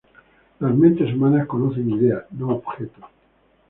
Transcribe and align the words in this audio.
Las 0.61 0.75
mentes 0.75 1.13
humanas 1.13 1.45
conocen 1.45 1.87
ideas, 1.91 2.25
no 2.31 2.47
objetos. 2.55 3.03